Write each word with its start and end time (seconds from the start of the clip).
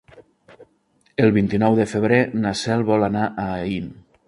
El 1.25 1.29
vint-i-nou 1.35 1.77
de 1.81 1.87
febrer 1.93 2.19
na 2.47 2.55
Cel 2.65 2.85
vol 2.91 3.09
anar 3.11 3.29
a 3.29 3.49
Aín. 3.61 3.97